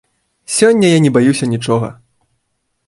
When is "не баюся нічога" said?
1.05-1.93